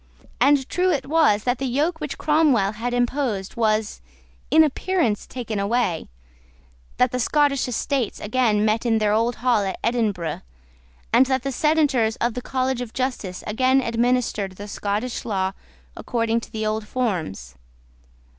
[0.39, 4.01] And true it was that the yoke which Cromwell had imposed was,
[4.49, 6.09] in appearance, taken away,
[6.97, 10.41] that the Scottish Estates again met in their old hall at Edinburgh,
[11.13, 15.51] and that the Senators of the College of Justice again administered the Scottish law
[15.95, 17.53] according to the old forms.